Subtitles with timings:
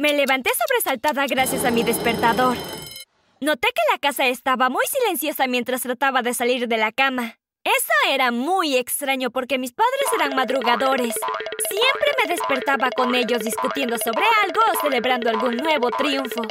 [0.00, 2.56] Me levanté sobresaltada gracias a mi despertador.
[3.42, 7.36] Noté que la casa estaba muy silenciosa mientras trataba de salir de la cama.
[7.64, 11.14] Eso era muy extraño porque mis padres eran madrugadores.
[11.68, 16.44] Siempre me despertaba con ellos discutiendo sobre algo o celebrando algún nuevo triunfo.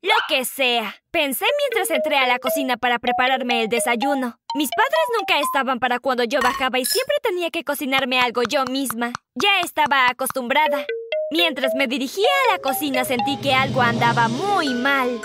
[0.00, 0.96] Lo que sea.
[1.10, 4.38] Pensé mientras entré a la cocina para prepararme el desayuno.
[4.54, 8.64] Mis padres nunca estaban para cuando yo bajaba y siempre tenía que cocinarme algo yo
[8.64, 9.12] misma.
[9.34, 10.86] Ya estaba acostumbrada.
[11.30, 15.20] Mientras me dirigía a la cocina sentí que algo andaba muy mal.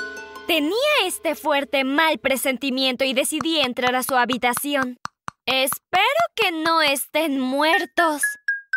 [0.48, 0.76] Tenía
[1.06, 5.00] este fuerte mal presentimiento y decidí entrar a su habitación.
[5.46, 6.04] Espero
[6.36, 8.22] que no estén muertos,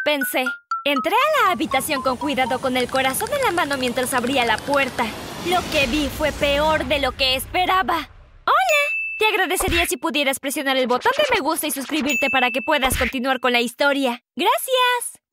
[0.05, 0.45] pensé.
[0.85, 4.57] Entré a la habitación con cuidado con el corazón en la mano mientras abría la
[4.59, 5.05] puerta.
[5.49, 8.09] Lo que vi fue peor de lo que esperaba.
[8.45, 8.85] ¡Hola!
[9.19, 12.97] Te agradecería si pudieras presionar el botón de me gusta y suscribirte para que puedas
[12.97, 14.23] continuar con la historia.
[14.37, 15.26] ¡Gracias!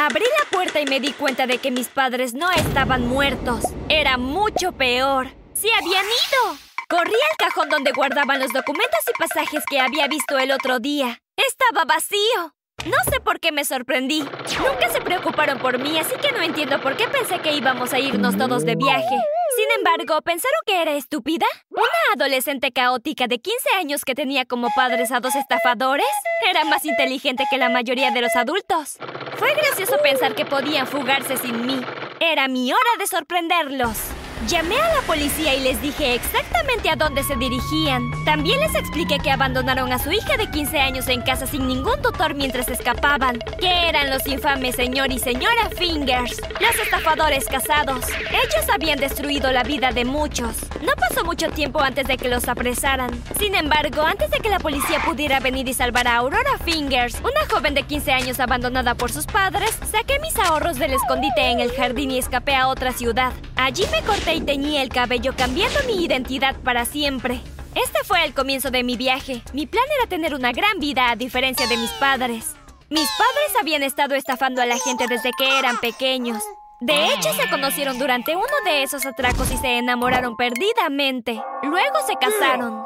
[0.00, 3.64] Abrí la puerta y me di cuenta de que mis padres no estaban muertos.
[3.88, 5.26] Era mucho peor.
[5.54, 6.56] ¡Se habían ido!
[6.88, 11.20] Corrí al cajón donde guardaban los documentos y pasajes que había visto el otro día.
[11.36, 12.54] Estaba vacío.
[12.86, 14.20] No sé por qué me sorprendí.
[14.20, 17.98] Nunca se preocuparon por mí, así que no entiendo por qué pensé que íbamos a
[17.98, 19.18] irnos todos de viaje.
[19.56, 21.46] Sin embargo, ¿pensaron que era estúpida?
[21.70, 26.06] ¿Una adolescente caótica de 15 años que tenía como padres a dos estafadores?
[26.48, 28.98] Era más inteligente que la mayoría de los adultos.
[29.38, 31.80] Fue gracioso pensar que podían fugarse sin mí.
[32.20, 34.17] Era mi hora de sorprenderlos.
[34.46, 38.10] Llamé a la policía y les dije exactamente a dónde se dirigían.
[38.24, 42.00] También les expliqué que abandonaron a su hija de 15 años en casa sin ningún
[42.00, 43.40] tutor mientras escapaban.
[43.60, 48.06] Que eran los infames señor y señora Fingers, los estafadores casados.
[48.30, 50.54] Ellos habían destruido la vida de muchos.
[50.82, 53.10] No pasó mucho tiempo antes de que los apresaran.
[53.38, 57.44] Sin embargo, antes de que la policía pudiera venir y salvar a Aurora Fingers, una
[57.52, 61.72] joven de 15 años abandonada por sus padres, saqué mis ahorros del escondite en el
[61.72, 63.32] jardín y escapé a otra ciudad.
[63.58, 67.40] Allí me corté y teñí el cabello cambiando mi identidad para siempre.
[67.74, 69.42] Este fue el comienzo de mi viaje.
[69.52, 72.54] Mi plan era tener una gran vida a diferencia de mis padres.
[72.88, 76.40] Mis padres habían estado estafando a la gente desde que eran pequeños.
[76.80, 81.42] De hecho, se conocieron durante uno de esos atracos y se enamoraron perdidamente.
[81.64, 82.84] Luego se casaron.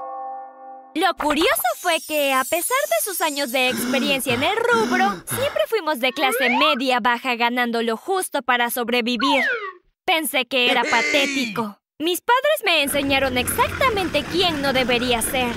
[0.94, 5.64] Lo curioso fue que, a pesar de sus años de experiencia en el rubro, siempre
[5.68, 9.44] fuimos de clase media baja ganando lo justo para sobrevivir.
[10.12, 11.78] Pensé que era patético.
[11.98, 15.48] Mis padres me enseñaron exactamente quién no debería ser.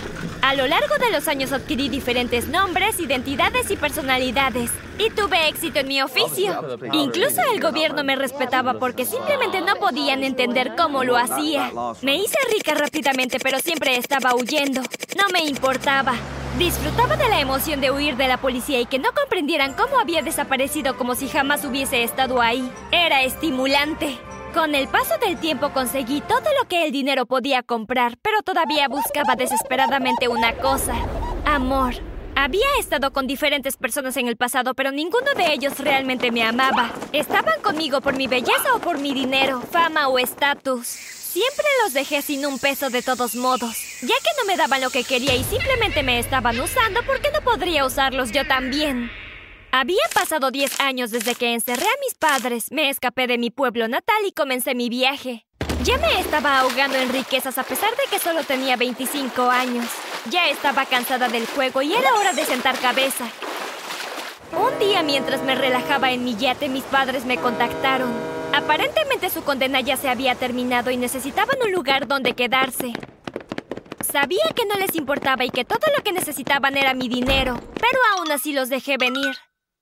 [0.42, 4.72] A lo largo de los años adquirí diferentes nombres, identidades y personalidades.
[4.98, 6.80] Y tuve éxito en mi oficio.
[6.94, 11.74] Incluso el gobierno me respetaba porque simplemente no podían entender cómo lo hacía.
[12.02, 14.82] Me hice rica rápidamente, pero siempre estaba huyendo.
[15.18, 16.14] No me importaba.
[16.58, 20.22] Disfrutaba de la emoción de huir de la policía y que no comprendieran cómo había
[20.22, 22.72] desaparecido como si jamás hubiese estado ahí.
[22.94, 24.18] Era estimulante.
[24.56, 28.88] Con el paso del tiempo conseguí todo lo que el dinero podía comprar, pero todavía
[28.88, 30.96] buscaba desesperadamente una cosa.
[31.46, 31.96] Amor.
[32.38, 36.90] Había estado con diferentes personas en el pasado, pero ninguno de ellos realmente me amaba.
[37.12, 40.88] Estaban conmigo por mi belleza o por mi dinero, fama o estatus.
[40.88, 44.90] Siempre los dejé sin un peso de todos modos, ya que no me daban lo
[44.90, 49.12] que quería y simplemente me estaban usando porque no podría usarlos yo también.
[49.78, 53.90] Había pasado 10 años desde que encerré a mis padres, me escapé de mi pueblo
[53.90, 55.46] natal y comencé mi viaje.
[55.84, 59.86] Ya me estaba ahogando en riquezas a pesar de que solo tenía 25 años.
[60.32, 63.26] Ya estaba cansada del juego y era hora de sentar cabeza.
[64.54, 68.14] Un día mientras me relajaba en mi yate, mis padres me contactaron.
[68.54, 72.94] Aparentemente su condena ya se había terminado y necesitaban un lugar donde quedarse.
[74.10, 78.00] Sabía que no les importaba y que todo lo que necesitaban era mi dinero, pero
[78.16, 79.36] aún así los dejé venir.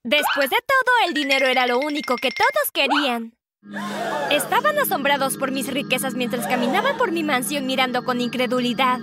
[0.04, 3.34] Después de todo, el dinero era lo único que todos querían.
[4.32, 9.00] Estaban asombrados por mis riquezas mientras caminaban por mi mansión mirando con incredulidad.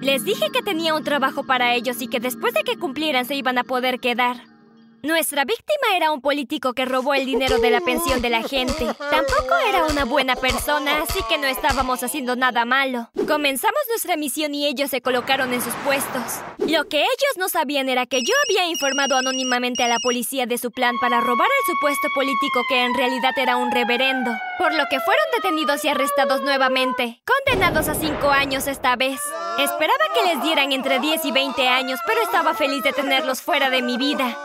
[0.00, 3.36] Les dije que tenía un trabajo para ellos y que después de que cumplieran se
[3.36, 4.55] iban a poder quedar.
[5.02, 8.86] Nuestra víctima era un político que robó el dinero de la pensión de la gente.
[9.10, 13.10] Tampoco era una buena persona, así que no estábamos haciendo nada malo.
[13.26, 16.40] Comenzamos nuestra misión y ellos se colocaron en sus puestos.
[16.58, 20.58] Lo que ellos no sabían era que yo había informado anónimamente a la policía de
[20.58, 24.84] su plan para robar al supuesto político que en realidad era un reverendo, por lo
[24.90, 29.20] que fueron detenidos y arrestados nuevamente, condenados a cinco años esta vez.
[29.58, 33.70] Esperaba que les dieran entre 10 y 20 años, pero estaba feliz de tenerlos fuera
[33.70, 34.36] de mi vida.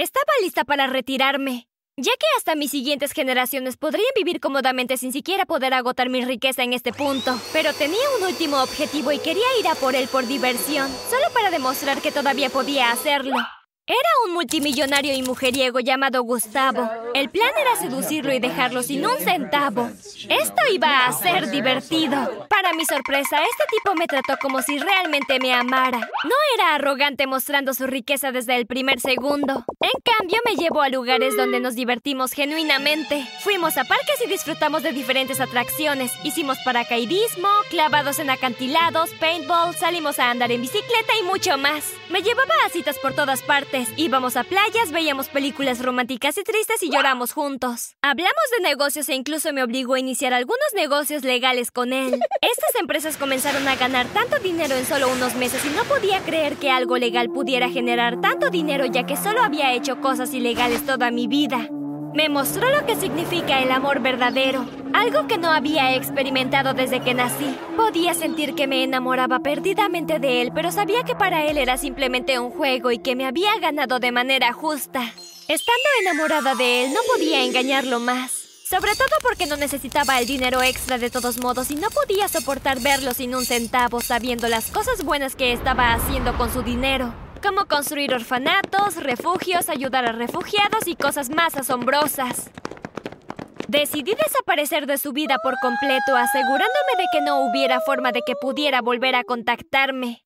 [0.00, 1.68] Estaba lista para retirarme,
[1.98, 6.62] ya que hasta mis siguientes generaciones podrían vivir cómodamente sin siquiera poder agotar mi riqueza
[6.62, 7.38] en este punto.
[7.52, 11.50] Pero tenía un último objetivo y quería ir a por él por diversión, solo para
[11.50, 13.36] demostrar que todavía podía hacerlo.
[13.86, 16.88] Era un multimillonario y mujeriego llamado Gustavo.
[17.12, 19.90] El plan era seducirlo y dejarlo sin un centavo.
[20.28, 22.46] Esto iba a ser divertido.
[22.48, 25.98] Para mi sorpresa, este tipo me trató como si realmente me amara.
[25.98, 29.64] No era arrogante mostrando su riqueza desde el primer segundo.
[29.80, 33.26] En cambio, me llevó a lugares donde nos divertimos genuinamente.
[33.40, 36.12] Fuimos a parques y disfrutamos de diferentes atracciones.
[36.22, 41.92] Hicimos paracaidismo, clavados en acantilados, paintball, salimos a andar en bicicleta y mucho más.
[42.08, 46.82] Me llevaba a citas por todas partes Íbamos a playas, veíamos películas románticas y tristes
[46.82, 47.96] y lloramos juntos.
[48.02, 52.14] Hablamos de negocios e incluso me obligó a iniciar algunos negocios legales con él.
[52.40, 56.56] Estas empresas comenzaron a ganar tanto dinero en solo unos meses y no podía creer
[56.56, 61.10] que algo legal pudiera generar tanto dinero ya que solo había hecho cosas ilegales toda
[61.10, 61.68] mi vida.
[62.12, 67.14] Me mostró lo que significa el amor verdadero, algo que no había experimentado desde que
[67.14, 67.56] nací.
[67.76, 72.40] Podía sentir que me enamoraba perdidamente de él, pero sabía que para él era simplemente
[72.40, 75.02] un juego y que me había ganado de manera justa.
[75.46, 78.32] Estando enamorada de él, no podía engañarlo más.
[78.68, 82.80] Sobre todo porque no necesitaba el dinero extra de todos modos y no podía soportar
[82.80, 87.66] verlo sin un centavo sabiendo las cosas buenas que estaba haciendo con su dinero como
[87.66, 92.50] construir orfanatos, refugios, ayudar a refugiados y cosas más asombrosas.
[93.68, 98.34] Decidí desaparecer de su vida por completo, asegurándome de que no hubiera forma de que
[98.34, 100.24] pudiera volver a contactarme.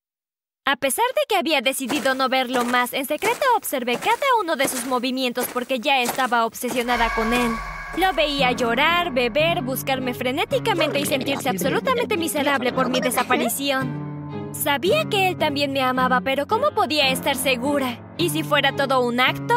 [0.65, 4.67] A pesar de que había decidido no verlo más, en secreto observé cada uno de
[4.67, 7.53] sus movimientos porque ya estaba obsesionada con él.
[7.99, 14.14] Lo veía llorar, beber, buscarme frenéticamente y sentirse absolutamente miserable por mi desaparición.
[14.55, 17.99] Sabía que él también me amaba, pero ¿cómo podía estar segura?
[18.17, 19.55] ¿Y si fuera todo un acto?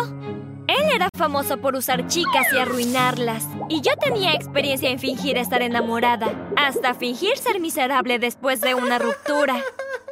[0.68, 5.62] Él era famoso por usar chicas y arruinarlas, y yo tenía experiencia en fingir estar
[5.62, 6.28] enamorada,
[6.58, 9.56] hasta fingir ser miserable después de una ruptura.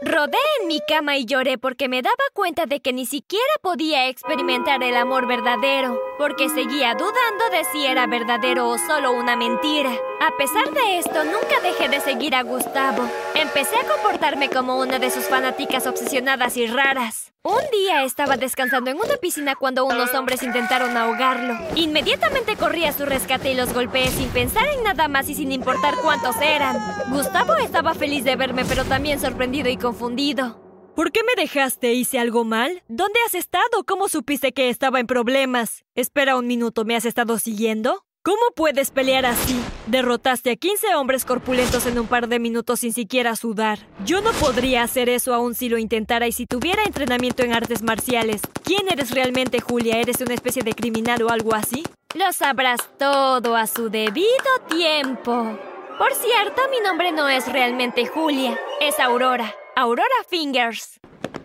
[0.02, 4.08] Rodé en mi cama y lloré porque me daba cuenta de que ni siquiera podía
[4.10, 9.92] experimentar el amor verdadero, porque seguía dudando de si era verdadero o solo una mentira.
[10.20, 13.10] A pesar de esto, nunca dejé de seguir a Gustavo.
[13.36, 17.35] Empecé a comportarme como una de sus fanáticas obsesionadas y raras.
[17.48, 21.54] Un día estaba descansando en una piscina cuando unos hombres intentaron ahogarlo.
[21.76, 25.52] Inmediatamente corrí a su rescate y los golpeé sin pensar en nada más y sin
[25.52, 26.76] importar cuántos eran.
[27.12, 30.60] Gustavo estaba feliz de verme, pero también sorprendido y confundido.
[30.96, 31.94] ¿Por qué me dejaste?
[31.94, 32.82] ¿Hice algo mal?
[32.88, 33.84] ¿Dónde has estado?
[33.86, 35.86] ¿Cómo supiste que estaba en problemas?
[35.94, 38.05] Espera un minuto, ¿me has estado siguiendo?
[38.26, 39.56] ¿Cómo puedes pelear así?
[39.86, 43.78] Derrotaste a 15 hombres corpulentos en un par de minutos sin siquiera sudar.
[44.04, 47.84] Yo no podría hacer eso aún si lo intentara y si tuviera entrenamiento en artes
[47.84, 48.42] marciales.
[48.64, 50.00] ¿Quién eres realmente, Julia?
[50.00, 51.84] ¿Eres una especie de criminal o algo así?
[52.16, 54.26] Lo sabrás todo a su debido
[54.70, 55.60] tiempo.
[56.00, 59.54] Por cierto, mi nombre no es realmente Julia, es Aurora.
[59.76, 61.00] Aurora Fingers.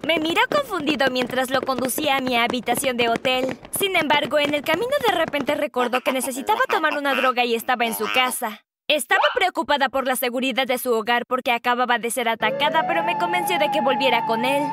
[0.06, 3.58] Me miró confundido mientras lo conducía a mi habitación de hotel.
[3.78, 7.84] Sin embargo, en el camino de repente recordó que necesitaba tomar una droga y estaba
[7.84, 8.64] en su casa.
[8.88, 13.18] Estaba preocupada por la seguridad de su hogar porque acababa de ser atacada, pero me
[13.18, 14.64] convenció de que volviera con él.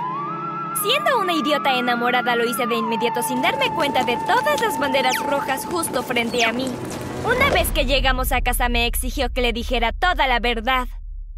[0.82, 5.18] Siendo una idiota enamorada, lo hice de inmediato sin darme cuenta de todas las banderas
[5.24, 6.68] rojas justo frente a mí.
[7.26, 10.88] Una vez que llegamos a casa me exigió que le dijera toda la verdad.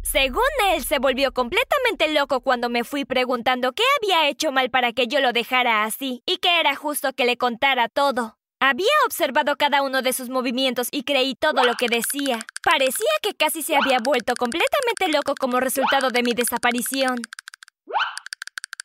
[0.02, 0.42] Según
[0.72, 5.06] él, se volvió completamente loco cuando me fui preguntando qué había hecho mal para que
[5.06, 8.36] yo lo dejara así y que era justo que le contara todo.
[8.62, 12.40] Había observado cada uno de sus movimientos y creí todo lo que decía.
[12.62, 17.22] Parecía que casi se había vuelto completamente loco como resultado de mi desaparición.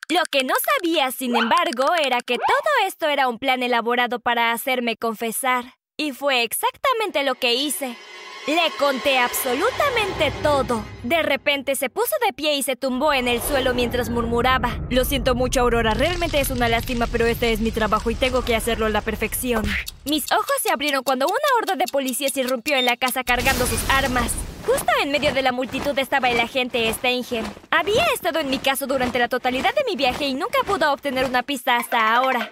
[0.08, 4.52] Lo que no sabía, sin embargo, era que todo esto era un plan elaborado para
[4.52, 5.74] hacerme confesar.
[5.98, 7.98] Y fue exactamente lo que hice.
[8.48, 10.86] Le conté absolutamente todo.
[11.02, 14.78] De repente se puso de pie y se tumbó en el suelo mientras murmuraba.
[14.92, 15.96] Lo siento mucho, Aurora.
[15.96, 19.02] Realmente es una lástima, pero este es mi trabajo y tengo que hacerlo a la
[19.02, 19.66] perfección.
[20.06, 23.84] Mis ojos se abrieron cuando una horda de policías irrumpió en la casa cargando sus
[23.90, 24.32] armas.
[24.68, 27.44] Justo en medio de la multitud estaba el agente Steinger.
[27.72, 31.26] Había estado en mi caso durante la totalidad de mi viaje y nunca pudo obtener
[31.26, 32.48] una pista hasta ahora.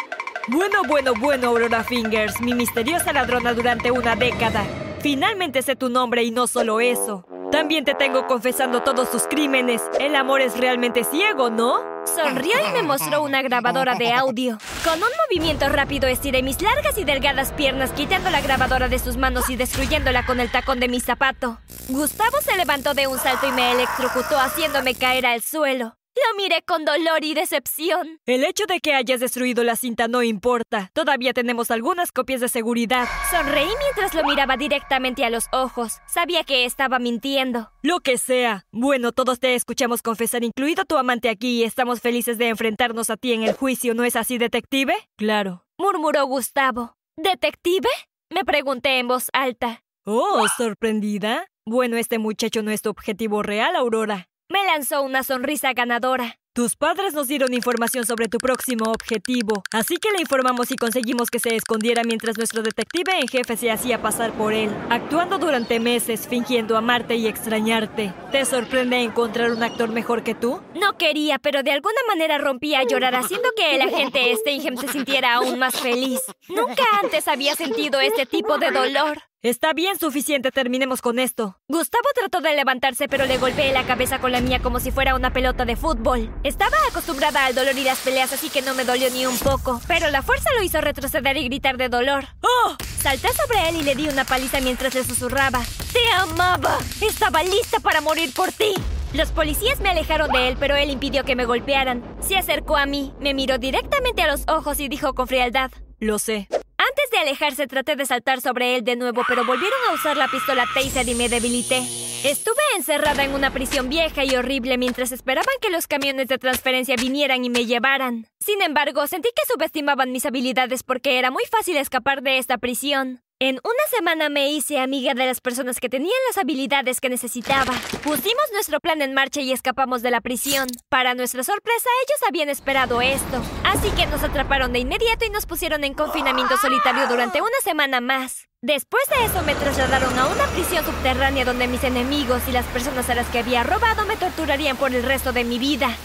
[0.47, 4.65] Bueno, bueno, bueno, Aurora Fingers, mi misteriosa ladrona durante una década.
[5.03, 7.25] Finalmente sé tu nombre y no solo eso.
[7.51, 9.81] También te tengo confesando todos tus crímenes.
[9.99, 11.81] El amor es realmente ciego, ¿no?
[12.05, 14.57] Sonrió y me mostró una grabadora de audio.
[14.81, 19.17] Con un movimiento rápido estiré mis largas y delgadas piernas, quitando la grabadora de sus
[19.17, 21.57] manos y destruyéndola con el tacón de mi zapato.
[21.89, 25.97] Gustavo se levantó de un salto y me electrocutó, haciéndome caer al suelo.
[26.15, 28.19] Lo miré con dolor y decepción.
[28.25, 30.91] El hecho de que hayas destruido la cinta no importa.
[30.93, 33.07] Todavía tenemos algunas copias de seguridad.
[33.31, 35.99] Sonreí mientras lo miraba directamente a los ojos.
[36.07, 37.71] Sabía que estaba mintiendo.
[37.81, 38.65] Lo que sea.
[38.71, 43.17] Bueno, todos te escuchamos confesar, incluido tu amante aquí, y estamos felices de enfrentarnos a
[43.17, 44.93] ti en el juicio, ¿no es así, detective?
[45.17, 45.65] Claro.
[45.79, 46.95] Murmuró Gustavo.
[47.17, 47.89] ¿Detective?
[48.29, 49.83] Me pregunté en voz alta.
[50.05, 51.47] Oh, sorprendida.
[51.65, 54.27] Bueno, este muchacho no es tu objetivo real, Aurora.
[54.53, 56.37] Me lanzó una sonrisa ganadora.
[56.55, 61.31] Tus padres nos dieron información sobre tu próximo objetivo, así que le informamos y conseguimos
[61.31, 65.79] que se escondiera mientras nuestro detective en jefe se hacía pasar por él, actuando durante
[65.79, 68.13] meses, fingiendo amarte y extrañarte.
[68.31, 70.61] ¿Te sorprende encontrar un actor mejor que tú?
[70.75, 74.89] No quería, pero de alguna manera rompía a llorar haciendo que el agente Steinhem se
[74.89, 76.21] sintiera aún más feliz.
[76.49, 79.23] Nunca antes había sentido este tipo de dolor.
[79.43, 81.59] Está bien suficiente, terminemos con esto.
[81.67, 85.15] Gustavo trató de levantarse, pero le golpeé la cabeza con la mía como si fuera
[85.15, 86.33] una pelota de fútbol.
[86.43, 89.79] Estaba acostumbrada al dolor y las peleas, así que no me dolió ni un poco.
[89.87, 92.25] Pero la fuerza lo hizo retroceder y gritar de dolor.
[92.41, 92.75] ¡Oh!
[93.01, 95.61] Salté sobre él y le di una paliza mientras le susurraba.
[95.93, 96.79] ¡Te amaba!
[97.01, 98.73] Estaba lista para morir por ti.
[99.13, 102.03] Los policías me alejaron de él, pero él impidió que me golpearan.
[102.19, 105.71] Se acercó a mí, me miró directamente a los ojos y dijo con frialdad.
[105.99, 106.49] Lo sé.
[106.51, 110.27] Antes de alejarse traté de saltar sobre él de nuevo, pero volvieron a usar la
[110.27, 111.81] pistola taser y me debilité.
[112.23, 116.95] Estuve encerrada en una prisión vieja y horrible mientras esperaban que los camiones de transferencia
[116.95, 118.27] vinieran y me llevaran.
[118.39, 123.22] Sin embargo, sentí que subestimaban mis habilidades porque era muy fácil escapar de esta prisión.
[123.39, 127.73] En una semana me hice amiga de las personas que tenían las habilidades que necesitaba.
[128.03, 130.67] Pusimos nuestro plan en marcha y escapamos de la prisión.
[130.87, 133.43] Para nuestra sorpresa, ellos habían esperado esto.
[133.65, 137.99] Así que nos atraparon de inmediato y nos pusieron en confinamiento solitario durante una semana
[137.99, 138.47] más.
[138.61, 143.09] Después de eso me trasladaron a una prisión subterránea donde mis enemigos y las personas
[143.09, 145.97] a las que había robado me torturarían por el resto de mi vida.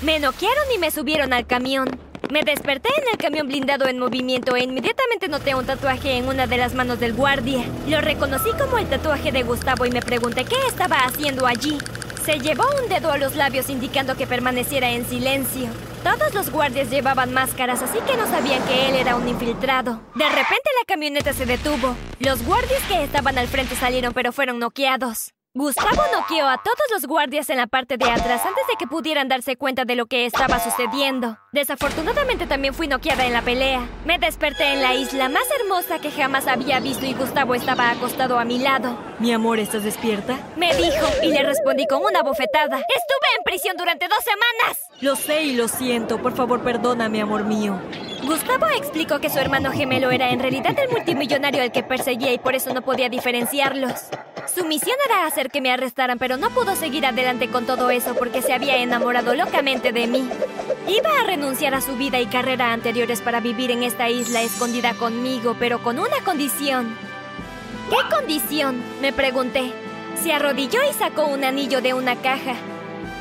[0.00, 1.88] Me noquearon y me subieron al camión.
[2.34, 6.48] Me desperté en el camión blindado en movimiento e inmediatamente noté un tatuaje en una
[6.48, 7.64] de las manos del guardia.
[7.86, 11.78] Lo reconocí como el tatuaje de Gustavo y me pregunté qué estaba haciendo allí.
[12.24, 15.68] Se llevó un dedo a los labios indicando que permaneciera en silencio.
[16.02, 20.00] Todos los guardias llevaban máscaras, así que no sabían que él era un infiltrado.
[20.16, 21.94] De repente la camioneta se detuvo.
[22.18, 25.34] Los guardias que estaban al frente salieron pero fueron noqueados.
[25.56, 29.28] Gustavo noqueó a todos los guardias en la parte de atrás antes de que pudieran
[29.28, 31.38] darse cuenta de lo que estaba sucediendo.
[31.52, 33.88] Desafortunadamente también fui noqueada en la pelea.
[34.04, 38.40] Me desperté en la isla más hermosa que jamás había visto y Gustavo estaba acostado
[38.40, 38.98] a mi lado.
[39.20, 40.36] Mi amor, ¿estás despierta?
[40.56, 42.78] Me dijo y le respondí con una bofetada.
[42.78, 44.80] Estuve en prisión durante dos semanas.
[45.02, 46.20] Lo sé y lo siento.
[46.20, 47.78] Por favor, perdóname, amor mío.
[48.24, 52.38] Gustavo explicó que su hermano gemelo era en realidad el multimillonario al que perseguía y
[52.38, 53.92] por eso no podía diferenciarlos.
[54.52, 58.14] Su misión era hacer que me arrestaran, pero no pudo seguir adelante con todo eso
[58.14, 60.28] porque se había enamorado locamente de mí.
[60.88, 64.94] Iba a renunciar a su vida y carrera anteriores para vivir en esta isla escondida
[64.94, 66.96] conmigo, pero con una condición.
[67.90, 68.82] ¿Qué condición?
[69.00, 69.72] Me pregunté.
[70.22, 72.54] Se arrodilló y sacó un anillo de una caja.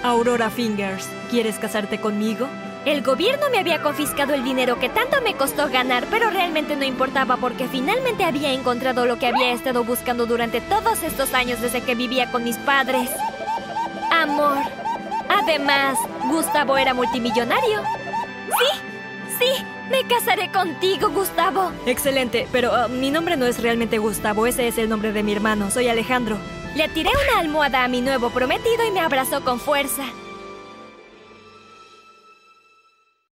[0.04, 2.48] Aurora Fingers, ¿quieres casarte conmigo?
[2.86, 6.84] El gobierno me había confiscado el dinero que tanto me costó ganar, pero realmente no
[6.84, 11.80] importaba porque finalmente había encontrado lo que había estado buscando durante todos estos años desde
[11.80, 13.10] que vivía con mis padres.
[14.12, 14.58] Amor.
[15.30, 15.98] Además,
[16.30, 17.84] Gustavo era multimillonario.
[18.60, 18.82] Sí,
[19.40, 21.72] sí, me casaré contigo, Gustavo.
[21.86, 25.32] Excelente, pero uh, mi nombre no es realmente Gustavo, ese es el nombre de mi
[25.32, 26.38] hermano, soy Alejandro.
[26.75, 30.04] Le tiré una almohada a mi nuevo prometido y me abrazó con fuerza.